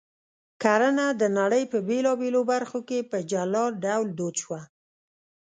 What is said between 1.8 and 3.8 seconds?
بېلابېلو برخو کې په جلا